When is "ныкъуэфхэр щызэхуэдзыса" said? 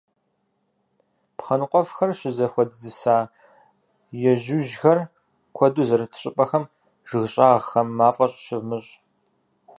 1.59-3.15